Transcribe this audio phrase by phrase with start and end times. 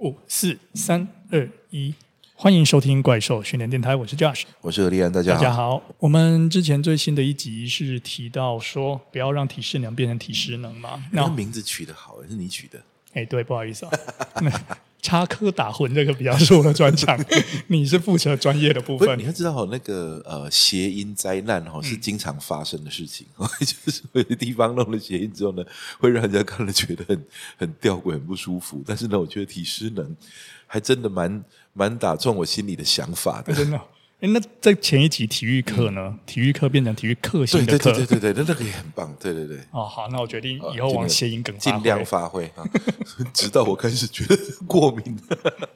[0.00, 1.94] 五四三二一，
[2.34, 5.38] 欢迎收听怪兽训练电台，我是 Josh，我是何立安，大家好。
[5.38, 11.04] 大家好，我们之前最新的一集是提到说，不要让体适能变成体适能嘛。
[11.12, 12.80] 那名字取得好，是你取的？
[13.12, 13.92] 哎，对，不好意思啊。
[15.02, 17.18] 插科打诨，这个比较是我的专长。
[17.68, 19.18] 你是负责专业的部分。
[19.18, 23.26] 你要知道那个呃，谐音灾难哈是经常发生的事情。
[23.38, 25.64] 嗯、 就是有些地方弄了谐音之后呢，
[25.98, 27.24] 会让人家看了觉得很
[27.56, 28.82] 很吊诡、很不舒服。
[28.86, 30.16] 但是呢，我觉得体师能
[30.66, 33.54] 还真的蛮蛮打中我心里的想法的。
[33.54, 33.80] 真的。
[34.20, 36.14] 哎，那在前一集体育课呢？
[36.26, 39.56] 体育课变成体育课性的课，对对对对对，那那个也很棒，对对对。
[39.70, 42.62] 哦，好，那我决定以后往谐音梗尽量发挥啊，
[43.32, 45.18] 直到我开始觉得过敏。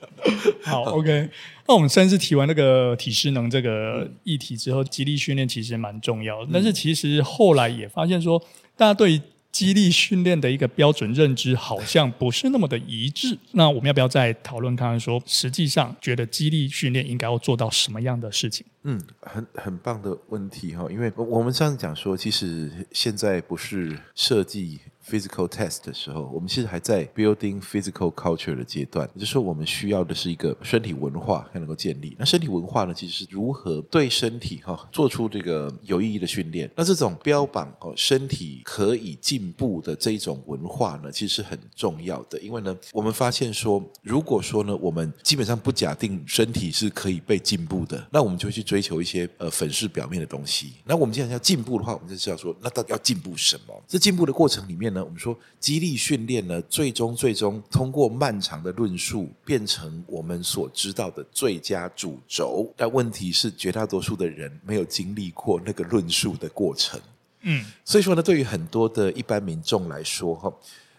[0.62, 1.30] 好，OK。
[1.66, 8.38] 那我们上次提完那个体适能这个议题之后，肌力训练其实蛮重要的，但是其实后来也发现说，
[8.76, 9.20] 大家对
[9.54, 13.38] 激励训练的一个标准认知好像不是那么的一致。
[13.52, 18.66] 那我们要不要再讨论看看说，实际上觉得激励训练应该要做到什么样的事情？
[18.82, 24.80] 嗯，很很棒的问题哈，因为我们上次讲说，其实现在不是设计。
[25.06, 32.16] Physical test 的时候，我们其实还在 building physical culture 的阶段，也就是说，我们需要的是一个身体文化才能够建立。
[32.18, 36.70] 那身体文化呢，其实是如何对身体哈做出这个有意义的训练。
[36.74, 42.40] 那这种标榜哦身体可以进步的这一种文化呢，其实是很重要的。
[42.40, 50.72] 因为呢，我们发现说，如果说呢，我们基本上不假定身体是可以被进步的，那我们就去追求一些呃粉饰表面的东西。
[50.82, 53.82] 那我们既然要进步的话，我们就是要说，那到底要进步什么？
[53.86, 54.93] 这进步的过程里面。
[55.02, 62.70] 我们说激励训练呢，最终最终通过漫长的论述，变成我们所知道的最佳主轴。
[62.76, 67.00] 但问题是，绝大多数的人没有经历过那个论述的过程。
[67.40, 70.52] 嗯，所以说呢，对于很多的一般民众来说，哈。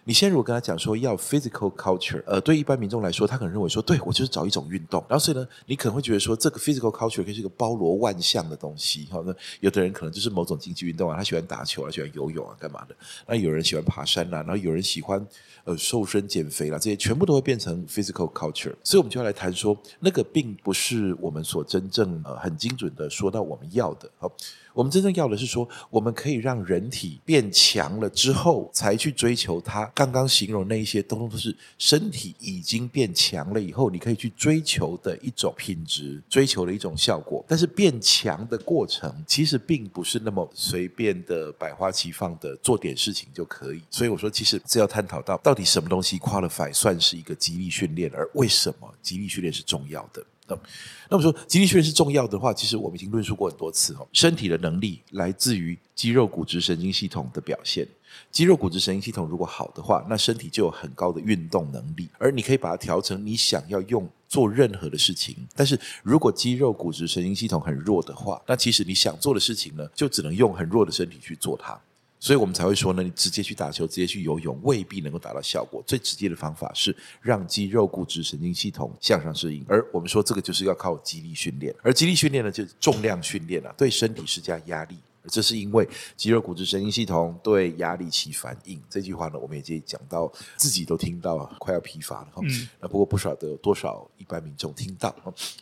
[0.07, 5.03] 你先如果跟他讲说要 physical culture，呃，对一般民众来说，他可能认为说，对我就是找一种运动。
[5.09, 9.07] 然后所以呢，你可能会觉得说，这个 physical culture 可以是一个包罗万象的东西。
[9.09, 12.95] 哈，那有的人可能就是某种竞技运动啊，他喜欢打球啊，喜欢游泳啊，干嘛的？
[13.27, 15.25] 那有人喜欢爬山啊，然后有人喜欢
[15.63, 18.75] 呃瘦身减肥啦，这些全部都会变成 physical culture。
[18.83, 24.07] 所以我们就要来谈说，那个并不是我们所真正呃很精准的说到我们要的。
[24.19, 24.31] 好。
[24.75, 29.85] 我们真正要的是说，我们可以让人体变强了之后，才去追求它。
[29.95, 37.43] 刚刚形容那一些，通通都是身体已经变强了以后，你可以去追求的一种品质，追求的一种效果。
[37.47, 43.81] 但是变强的过程，其实并不是那么随便的百花齐放的做点事情就可以。
[43.89, 50.21] 所以我说，其实这要探讨到，到底什么东西 qualify 算是一个肌力训练，而为什么肌力训练是重要的。
[50.47, 50.57] 那
[51.09, 54.07] 那么说，肌力训练是重要的话，其实我们已经论述过很多次哦。
[54.13, 57.87] 身体的能力来自于肌肉、骨质、神经系统的表现。
[58.31, 65.35] 肌肉、骨质、神经系统如果好的话，那身体就有很高的运动能力，而你可以把它调成你想要用做任何的事情。
[65.55, 71.77] 但是如果肌肉、骨质、神经系统很弱的话，那其实你想做的事情呢，就只能用很弱的身体去做它。
[72.25, 75.83] 所以我们才会说呢，你直接去打球，直接去游泳，未必能够达到效果。
[75.85, 79.63] 最直接的方法是让肌肉、骨质、神经系统向上适应。
[79.67, 84.97] 而我们说这个就是要靠肌力训练，而肌力训练呢，就是重量训练啊，对身体施加压力。
[85.29, 88.81] 这是因为肌肉、骨质、神经系统对压力起反应。
[88.89, 92.27] 这句话呢，我们已经讲到自己都听到快要疲乏了。
[92.41, 92.67] 嗯。
[92.79, 95.15] 那不过不晓得有多少一般民众听到。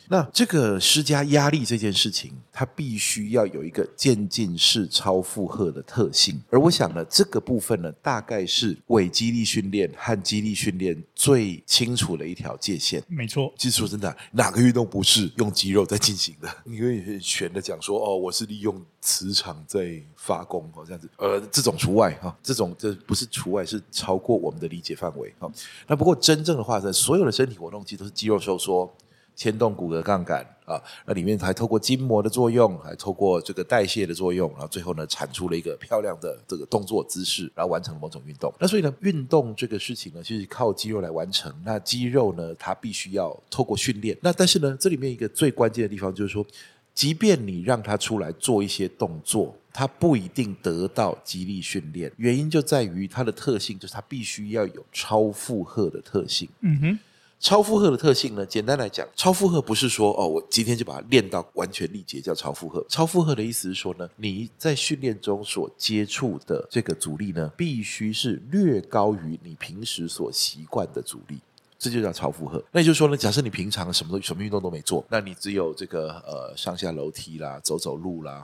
[0.08, 6.40] 那这个施加压力这件事情，它必须要有一个渐进式超负荷的特性。
[6.50, 13.02] 而我想呢，这个部分呢，大概是伪肌力训练和肌力训练最清楚的一条界限。
[13.08, 13.52] 没错。
[13.56, 16.48] 其实说真的，哪个运动不是用肌肉在进行的？
[16.64, 19.53] 你可以选的讲说，哦，我是利用磁场。
[19.66, 25.50] 在发功哦，这样子，呃，这种除外哈，这种这不是除外，是超过我们的理解范围哈。
[25.86, 28.90] 那不过真正的话呢，所有的身体活动其实都是肌肉收缩、
[29.36, 38.52] 牵动骨骼杠杆啊，那里面还透过筋膜的作用，还透过这个代谢的作用，然后最后呢，产出了一个漂亮的这个动作姿势，然后完成了某种运动。
[38.58, 41.52] 那所以呢，运动这个事情呢，其实靠肌肉来完成。
[41.64, 44.16] 那肌肉呢，它必须要透过训练。
[44.22, 46.44] 那但是呢，这里面一个最关键的地方就是说。
[46.94, 52.10] 即便你让他出来做一些动作，他不一定得到激励训练。
[52.16, 56.48] 原因就在于它的特性，就是它必须要有超负荷的特性。
[56.60, 56.98] 嗯哼，
[57.40, 62.86] 超负荷的特性呢，简单来讲，超负荷不是说哦，我今天就把它练到完全力竭叫超负荷。
[62.88, 71.40] 超负荷的意思是说呢，你在训练中所接触的这个阻力呢，必须是略高于你平时所习惯的阻力。
[71.84, 72.62] 这就叫超负荷。
[72.72, 78.42] 那也就是说呢，假设你平常什么都什么运动都没做，那你只有这个呃上下楼梯啦、走走路啦、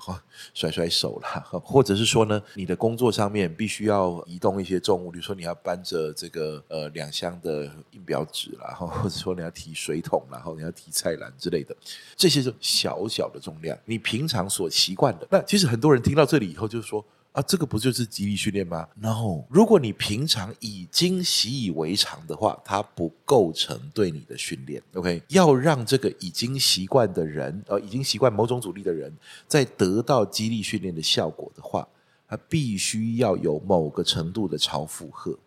[0.52, 11.74] 甩甩手啦，或者是说呢，你的工作上面必须要移动一些重物，比如说你要搬着这个呃两箱的印表纸啦，或者说你要提水桶，然后你要提菜篮之类的，
[12.16, 15.26] 这些是小小的重量，你平常所习惯的。
[15.30, 17.04] 那其实很多人听到这里以后，就是说。
[17.32, 24.82] 啊，这个不就是肌力训练吗？No，如果你平常已经习以为常的话，它不构成对你的训练。
[24.94, 29.16] OK，要让这个已经习惯的人，呃，已经习惯某种阻力的人，
[29.46, 31.86] 在得到肌力训练的效果的话，
[32.26, 35.38] 他必须要有某个程度的超负荷。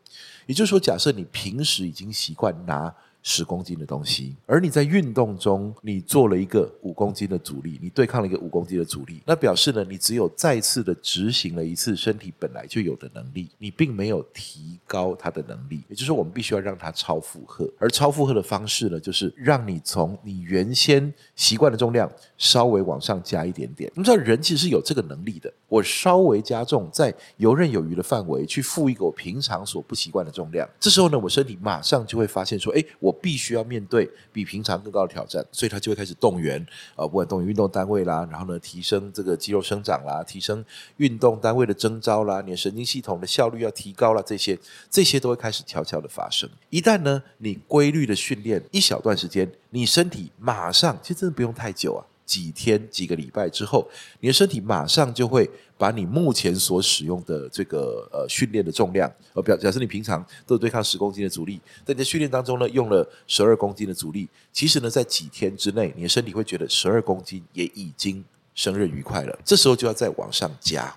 [0.46, 2.96] 也就是说，假设你平时已经习惯拿。
[3.24, 15.82] 十公斤的东西，而你在运动中，你做了一个五公斤的阻力，你对抗了一个五公斤的阻力，那表示呢，你只有再次的执行了一次身体本来就有的能力，你并没有提高它的能力。
[15.88, 23.90] 也就是，我们必须要让它超负荷，而超负荷的方式呢，就是让你从你原先习惯的重量稍微往上加一点点。
[23.96, 33.12] 你知道，人其实是有这个能力的，我稍微加重，在游刃有余的范围去负一个我平常所不习惯的重量，这时候呢，我身体马上就会发现说，哎，我。
[33.24, 36.60] 必须要面对比平常更高的挑战，所以他就会开始动员
[36.94, 40.66] 啊，不管动员运动单位啦，然后呢，提升这个肌肉生长啦，提升
[40.98, 44.60] 运动单位的征召啦，你的神经系统的效率要提高了，这些
[44.90, 46.50] 这些都会开始悄悄的发生。
[46.70, 52.04] 一旦呢，你规律的训练一小段时间，你身体马上，其实真的不用太久啊。
[52.26, 53.88] 几天、几个礼拜之后，
[54.20, 68.24] 你的身体马上就会把你目前所使用的这个呃训练的重量，呃，表假设你平常都对抗十公斤的阻力，在你的训练当中呢，用了十二公斤的阻力，其实呢，在几天之内，你的身体会觉得十二公斤也已经
[68.56, 69.38] 胜任愉快了。
[69.44, 70.96] 这时候就要再往上加，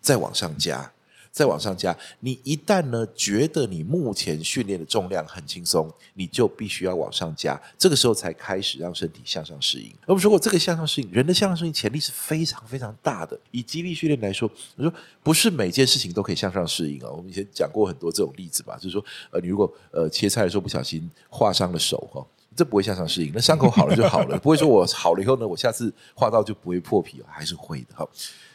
[0.00, 0.92] 再往上加。
[1.32, 9.92] 再往上加，你一旦呢觉得你目前训练的重量很轻松，你就必须要往上加，这个时候才开始让身体向上适应。
[10.06, 13.38] 我们说过，这个向上适应，人的向上适应潜力是非常非常大的。
[13.52, 14.92] 以肌力训练来说，我说
[15.22, 17.08] 不是每件事情都可以向上适应啊。
[17.10, 22.26] 我们以前讲过很多这种例子吧，就是说，呃，你如果呃切菜的时候不小心划伤了手哈，
[22.56, 23.30] 这不会向上适应。
[23.32, 28.04] 那伤口好了就好了，不会说我好了以后呢，我下次划到就不会破皮了，还是会的哈。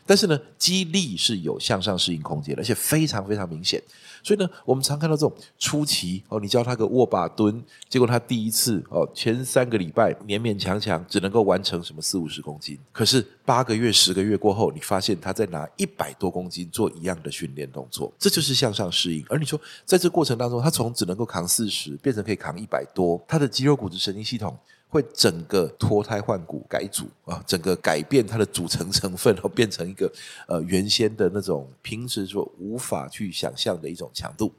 [0.06, 3.82] 但是呢，肌力是有向上适应空间，而且非常非常明显。
[4.24, 19.24] 所以呢，我们常看到这种初期哦，你教他个握把蹲，结果他第一次哦，前三个礼拜勉勉强强只能够完成什么四五十公斤，可是八个月、十个月过后，你发现他在拿一百多公斤做一样的训练动作，这就是向上适应。
[19.30, 24.58] 而你说，在这过程当中，他从只能够扛四十变成可以扛一百多，他的肌肉、骨质、神经系统。
[24.96, 30.10] 会整个脱胎换骨改组啊，整个改变它的组成成分，然后变成一个
[30.48, 34.50] 呃原先的那种平时说无法去想象的一种强度。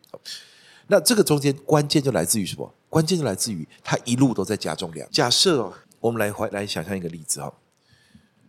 [0.89, 2.71] 那这个中间关键就来自于什么？
[2.91, 5.09] 关键就来自于它一路都在加重量。
[5.11, 7.51] 假设哦，我们来回来想象一个例子哈，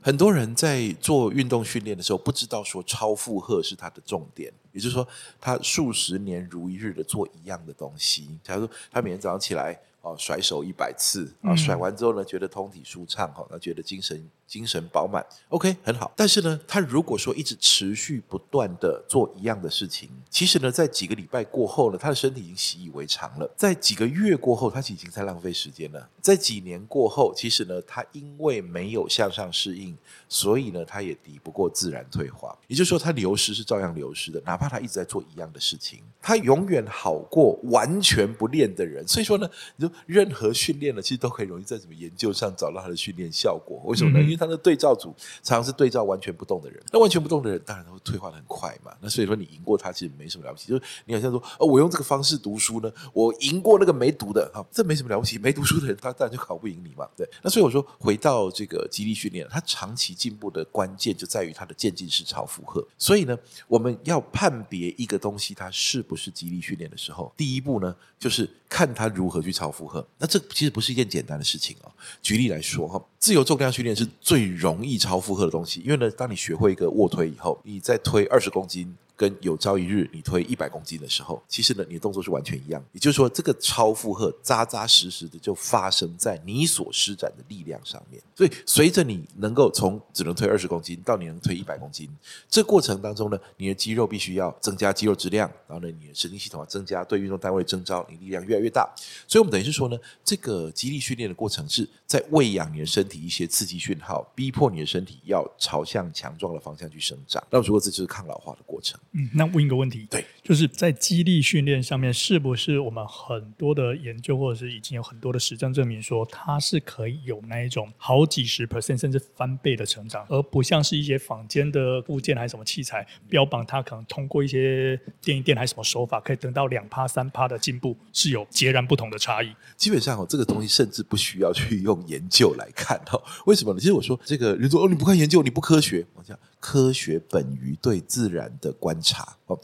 [0.02, 5.08] 很多人在做运动训练的时候，不知道说超负荷是他的重点，也就是说，
[5.40, 8.38] 他数十年如一日的做一样的东西。
[8.44, 9.80] 假如说他每天早上起来。
[10.08, 16.12] 哦，甩手一百次啊，甩完之后呢，觉得通体舒畅，哈，那觉得精神精神饱满，OK，很好。
[16.16, 23.50] 但是呢，他如果说一直持续不断的做一样的事情，其实呢，在几个礼拜过后呢，他的身体已经习以为常了。
[23.58, 26.10] 在几个月过后，他已经在浪费时间了。
[26.22, 29.98] 在几年过后，其实呢，他因为没有向上适应，
[30.30, 32.58] 所以呢，他也抵不过自然退化。
[32.68, 39.06] 也就是说，他流失是照样流失的，哪怕他一直在做一样的事情，他永远好过完全不练的人。
[39.08, 43.82] 所以说呢，你说任何训练呢，其实都很容易在什么研究上找到它的训练效果。
[43.86, 44.24] 为什么呢？
[44.24, 48.92] 因为它的对照组常常是对照完全不动的人，那完全不动的人当然都会退化的很快嘛。
[49.02, 55.38] 那所以说你赢过他其实没什么了不起，就是你好像说哦，我用这个方式读书呢，我赢过那个没读的，哈，这没什么了不起。
[55.38, 57.08] 没读书的人他当然就考不赢你嘛。
[57.16, 62.86] 对，那所以我说回到这个激励训练，它长期进步的关键就在于它的渐进式超负荷。
[62.98, 63.38] 所以呢，
[63.68, 70.06] 我们要判别一个东西它是不是激励训练的时候，第一步呢就是看它如何去超负荷。
[70.18, 71.92] 那这其实不是一件简单的事情啊。
[72.24, 78.96] 举例来说哈，自由重量训练是最容易超负荷的东西，因为呢，当你学会一个卧推以后，你再推二十公斤。
[79.18, 82.82] 跟有朝一日你推一百公斤的时候，其实呢，你的动作是完全一样。
[82.94, 88.22] 也就是说，这个超负荷扎扎实实的就发生在你所施展的力量上面。
[88.36, 92.08] 所以，随着你能够从只能推二十公斤到你能推一百公斤，
[92.48, 98.88] 这过程当中呢，你的肌肉必须要增加肌肉质量，然后呢，你的神经系统要增加对运动单位征召，你力量越来越大。
[99.28, 107.44] 所以我们等于是说呢，这个肌力训练的过程是在喂养你的身体一些刺激讯号，逼迫你的身体要朝向强壮的方向去生长。
[107.50, 109.00] 那如果这就是抗老化的过程。
[109.18, 129.52] 嗯，那问一个问题，对，就是在激励训练上面，是不是我们很多的研究，或者是已经有很多的实证证明说，它是可以有那一种好几十 percent 甚至翻倍的成长，而不像是一些坊间的部件还是什么器材标榜它可能通过一些电一电还是什么手法，可以得到两趴三趴的进步，是有截然不同的差异。
[129.76, 133.20] 基本上哦，这个东西甚至不需要去用研究来看哦。
[133.48, 133.80] 为什么呢？
[133.80, 136.06] 其实我说这个人说哦，你不看研究，你不科学。
[136.14, 139.60] 我讲科学本于对自然的观察哦。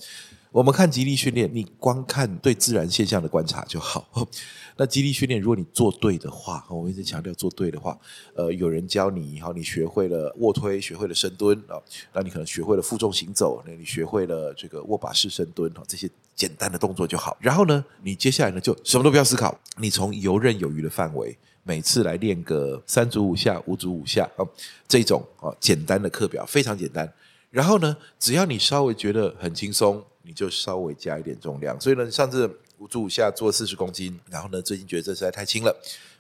[0.53, 4.07] 我们看肌力训练，你光看对自然现象的观察就好。
[4.77, 7.97] 那肌力训练，如果你做对的话，我一直强调做对的话，
[8.35, 11.81] 呃，有人教你，好，你学会了卧推，学会了深蹲啊，
[12.13, 17.35] 那你可能学会了负重行走，那你学会了这个握把式深蹲，这些简单的动作就好。
[17.39, 24.45] 然后呢，你接下来呢，就什么都不要思考，你从游刃有余的范围，每次来练个三组五下，五组五下啊，
[24.87, 27.11] 这种啊简单的课表非常简单。
[27.49, 30.03] 然后呢，只要你稍微觉得很轻松。
[30.23, 35.75] 你就稍微加一点重量，所以呢，上次五组下做四十公斤，然后呢，最近觉得这实在太轻了，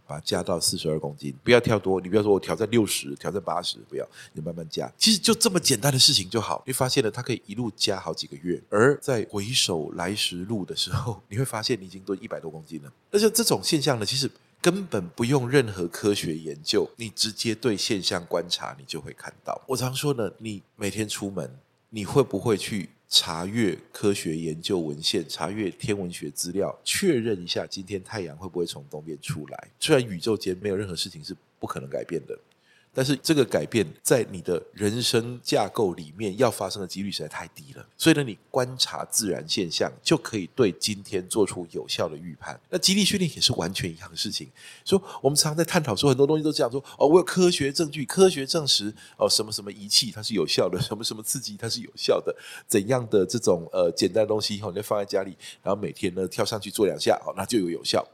[0.05, 4.91] 把它加到四十二公斤，不要跳多，你不要说我挑战六十，挑战八十，不要，你慢慢加。
[4.97, 12.91] 其实就这么简单的事情就好，你发现了它可以一路加好几个月，而在回首来时路的时候， 你会发现你已经都一百多公斤了。
[13.09, 14.29] 而且这种现象呢，其实
[14.61, 19.61] 根本不用任何科学研究，你直接对现象观察，你就会看到。
[19.65, 21.57] 我常说呢，你每天出门，
[21.89, 22.89] 你会不会去？
[23.15, 29.67] 查阅科学研究文献，查阅天文学资料，确认一下今天太阳会不会从东边出来。
[29.79, 32.35] 虽然宇宙间没有任何事情是不可能改变的。
[32.93, 42.59] 但是这个改变在你的人生架构里面要发生的几率实在太低了，所以呢，你观察自然现象就可以对今天做出有效的预判。
[42.69, 44.47] 那肌力训练也是完全一样的事情。
[44.85, 52.35] 说我们常常在探讨说很多东西都这样说哦，我有科学证据，科学证实哦什么什么仪器它是有效的，什么什么刺激它是有效的，
[52.67, 58.07] 怎样的这种呃简单的东西以后，你就放在家里，然后每天呢跳上去做两下哦，那就有有效。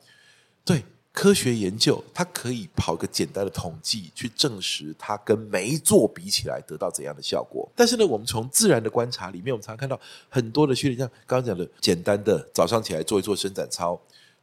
[0.63, 0.83] 对。
[1.11, 7.69] 科学研究，它可以跑个简单的统计，去证实它跟没做比起来得到怎样的效果。
[7.75, 9.99] 但是呢，我们从自然的观察里面，我们常常看到
[10.29, 13.99] 很多的训练，像刚刚讲的简单的早上起来做一做伸展操。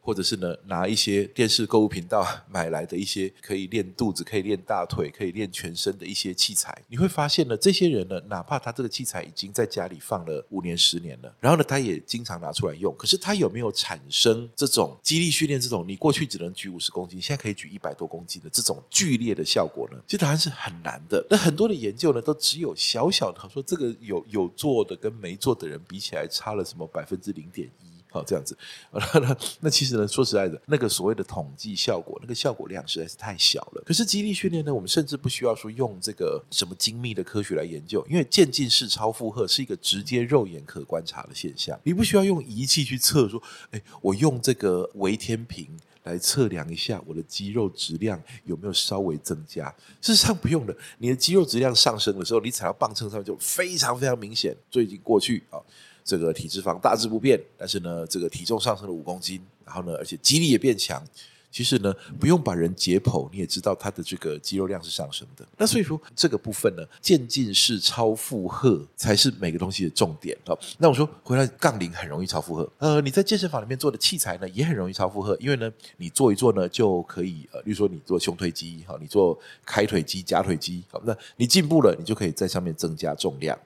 [0.06, 19.98] 或者是呢，拿一些电视购物频道买来的一些可以练肚子、可以练大腿、可以练全身的一些器材，你会发现呢，这些人呢，哪怕他这个器材已经在家里放了五年、十年了，然后呢，他也经常拿出来用，可是他有没有产生这种肌力训练这种你过去只能举五十公斤，现在可以举一百多公斤的这种剧烈的效果呢？
[20.06, 21.26] 其实答案是很难的。
[21.28, 27.95] 那很多的研究呢，都只有小小的说这个有有做的跟没做的人比起来差了什么百分之零点一。
[28.08, 28.56] 好，这样子，
[28.92, 33.82] 那那其实呢，说实在的，那个所谓的统计效果，那个效果量实在是太小了。
[33.84, 45.68] 可是肌力训练呢，我们甚至不需要说用这个什么精密的科学来研究，因为渐进式超负荷是一个直接肉眼可观察的现象，你不需要用仪器去测，说，哎，我用这个微天平
[46.04, 49.68] 来测量一下我的肌肉质量有没有稍微增加。
[50.00, 54.56] 事实上不用的，你的肌肉质量上升的时候，你踩到磅秤上面就非常非常明显。
[54.70, 55.60] 最近过去啊。
[56.06, 61.02] 这个体脂肪大致不变，但是呢，这个体重上升了五公斤，然后呢，而且肌力也变强。
[61.50, 65.46] 其实呢，不用把人解剖，你也知道他的这个肌肉量是上升的。
[65.56, 70.36] 那所以说，这个部分呢，渐进式超负荷才是每个东西的重点。
[70.44, 72.70] 好，那我说回来，杠铃很容易超负荷。
[72.76, 83.58] 呃，你在健身房里面做的器材呢，也很容易超负荷，因为呢，你做一做呢，就可以呃，比如说你做胸推肌，好，你做开腿肌、夹腿肌，好，那你进步了，你就可以在上面增加重量。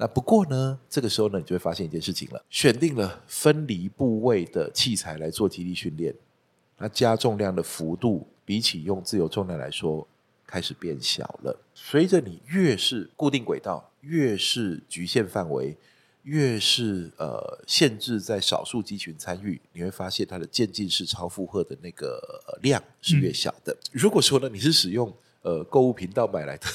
[0.00, 6.14] 那不过呢，这个时候呢，你就会发现一件事情了：选定了分离部位的器材来做肌力训练，
[6.78, 10.08] 那加重量的幅度比起用自由重量来说，
[10.46, 11.54] 开始变小了。
[11.74, 15.76] 随着你越是固定轨道，越是局限范围，
[16.22, 22.18] 越是呃限制在少数肌群参与，你会发现它的渐进式超负荷的那个
[22.62, 23.74] 量是越小的。
[23.74, 26.66] 嗯、如果说呢，你是使用呃购物频道买来的。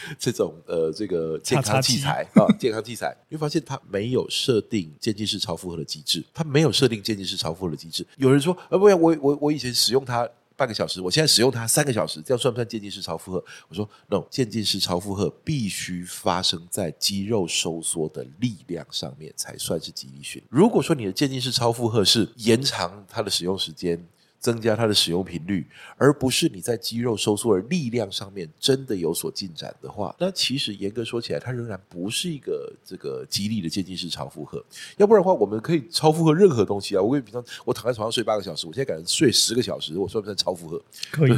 [0.18, 8.06] 这种呃，这个健康器材啊，健康器材，你会发现它没有设定渐进式超负荷的机制，它没有设定渐进式超负荷的机制。
[8.16, 13.44] 有人说，呃，不要，我我我以前使用它半个小时，我现在使用它三个小时，这样算不算渐进式超负荷？
[13.68, 20.42] 我说，no，渐进式超负荷必须发生在肌肉收缩的力量上面才算是肌力训。
[20.48, 24.04] 如果说你的渐进式超负荷是延长它的使用时间。
[24.40, 25.66] 增加它的使用频率，
[25.96, 34.64] 而不是你在肌肉收缩的力量上面真的有所进展的话，那其实严格说起来，它仍然不是一个这个激励的渐进式超负荷。
[34.96, 37.02] 要不然的话，我们可以超负荷任何东西啊。
[37.02, 40.82] 我跟你比方，我躺在床上睡八个小时，我现在改成睡十个小时，我算不算超负荷？
[41.10, 41.32] 可以。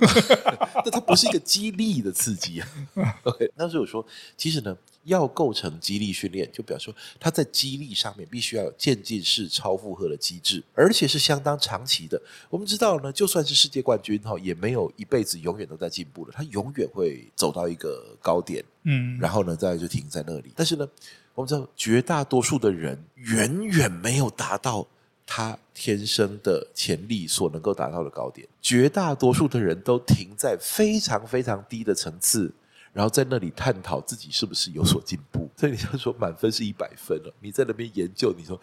[0.84, 2.68] 但它不是一个激励的刺激啊。
[3.24, 4.04] OK，那所以我说，
[4.36, 12.20] 其实呢，要构成肌力训练，就比方说它在肌力上面必须要有渐进式超负荷的机制，而且是相当长期的。
[12.48, 20.52] 我们知道呢，就算是世界冠军哈，也没有一辈子永远都在进步的，他永远会走到一个高点，嗯，然后呢，再就停在那里。
[20.54, 20.86] 但是呢，
[21.34, 24.86] 我们知道绝大多数的人远远没有达到
[25.26, 32.52] 他天生的潜力所能够达到的高点，绝大多数的人都停在非常非常低的层次。
[32.92, 38.60] 然后在那里探讨自己是不是有所进步， 所以你就说满分是一百分了，你在那边研究，你说。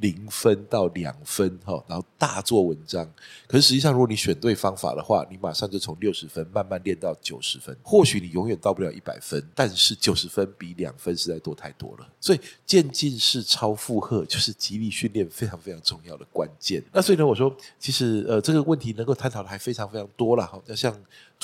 [0.00, 3.08] 零分到两分哈，然后大做文章。
[3.46, 7.76] 可是实际上，如果你选对方法的话，你马上就从六十分慢慢练到九十分。
[7.80, 12.08] 或许你永远到不了一百分，但是九十分比两分实在多太多了。
[12.18, 16.82] 所以渐进式超负荷就是极力训练非常非常重要的关键。
[16.92, 20.60] 那所以呢，我说其实呃这个问题能够探讨的还非常非常多了哈。
[20.66, 20.92] 那像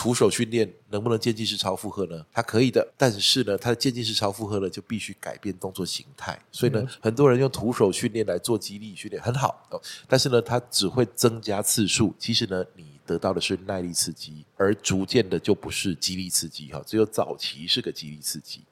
[0.01, 2.27] 徒手训练能不能渐进式超负荷呢？
[2.33, 6.37] 它可以的，但是呢，它的渐进式超负荷呢就必须改变动作形态。
[6.51, 8.41] 所以呢，很多人用徒手训练来。
[8.41, 9.79] 做肌力训练很好哦，
[10.09, 12.15] 但是呢，它只会增加次数。
[12.19, 16.83] 其实呢，你得到的是耐力刺激，而逐渐的就不是肌力刺激哈。
[16.87, 18.63] 只有早期是个肌力刺激。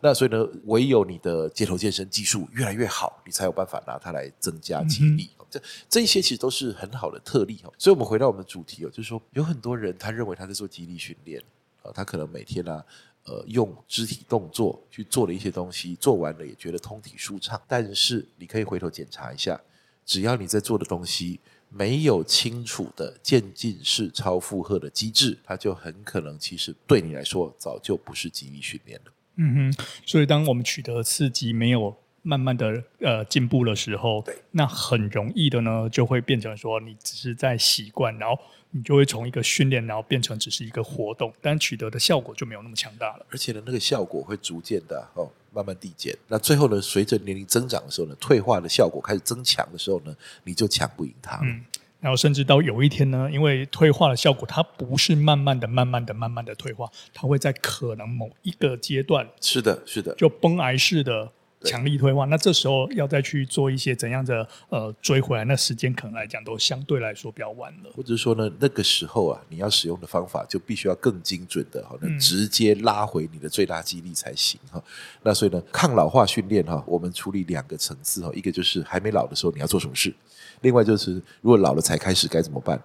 [0.00, 5.28] 那所以呢，唯有你的街头健身技术越来越好，你才有办法拿它来增加肌力。
[5.50, 7.72] 这这一些其实都是很好的特例哦。
[7.76, 11.42] 所以我们回到我们的主题哦，就是说有很多人他认为他在做肌力训练
[11.82, 12.82] 啊，他可能每天呢。
[13.24, 17.60] 呃，用肢体动作去做了一些东西，做完了也觉得通体舒畅。
[17.68, 19.60] 但是你可以回头检查一下，
[20.06, 21.38] 只要你在做的东西
[21.68, 29.12] 没有清楚的渐进式超负荷的机制，它就很可能其实对你来说早就不是肌力训练了。
[29.36, 38.38] 嗯哼，所以当我们取得刺激没有慢慢的呃进步的时候，对，那很容易的呢就会变成说你只是在习惯，然后。
[38.72, 43.26] 你就会从一个训练，然后变成只是一个活动，但取得的效果就没有那么强大了。
[43.28, 46.16] 而且呢，那个效果会逐渐的哦，慢慢递减。
[46.28, 51.40] 那最后呢，随着年龄增长的时候呢，退化的效果开始增强的时候呢，你就抢不赢它。
[51.42, 51.64] 嗯，
[51.98, 61.32] 然后甚至到有一天呢，因为退化的效果，它不是慢慢的、慢慢的、慢慢的退化，它会在可能某一个阶段，是的，是的，就崩癌式的。
[61.62, 67.90] 强力退化，那这时候要再去做一些怎样的呃追回来，那时间可能来讲都相对来说比较晚了。
[67.94, 74.78] 或者说呢，那个时候啊，你要使用的方法就必须要更精准的，哈，能直接拉回你的最大肌力才行哈。
[74.78, 74.82] 嗯、
[75.22, 80.14] 那所以呢，抗老化训练哈，我们处理两个层次哈，一个就是还没老的时候你要做什么事，
[80.62, 82.80] 另外就是如果老了才开始该怎么办。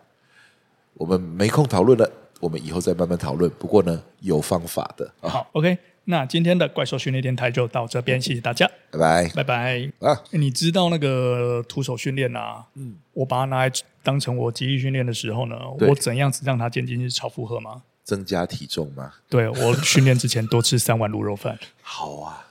[0.98, 3.52] 我们没空讨论了，我们以后再慢慢讨论。
[3.60, 5.14] 不过呢，有方法的。
[5.20, 5.78] 好，OK。
[6.06, 9.92] 那今天的怪兽训练电台就到这边，谢谢大家，拜拜，拜拜。
[10.00, 12.66] 啊，你知道那个徒手训练啊？
[12.76, 13.72] 嗯，我把它拿来
[14.04, 17.82] 当成我极力训练的时候呢，我怎样子让它渐进是超负荷吗？
[18.04, 19.12] 增加体重吗？
[19.30, 21.58] 对，我训练之前多吃三碗卤肉饭。
[21.82, 22.44] 好啊。